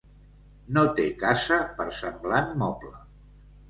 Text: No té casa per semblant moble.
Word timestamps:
No 0.77 0.85
té 1.01 1.05
casa 1.25 1.61
per 1.79 1.89
semblant 2.01 2.53
moble. 2.67 3.01